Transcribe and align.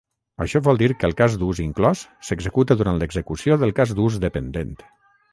Això 0.43 0.59
vol 0.67 0.79
dir 0.81 0.87
que 1.01 1.05
el 1.09 1.11
cas 1.17 1.35
d'ús 1.41 1.59
inclòs 1.65 1.99
s'executa 2.29 2.77
durant 2.79 2.97
l'execució 3.03 3.59
del 3.65 3.75
cas 3.81 3.93
d'ús 3.99 4.17
dependent. 4.25 4.73